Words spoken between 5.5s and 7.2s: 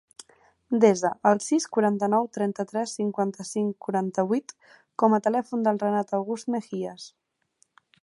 del Renat August Mejias.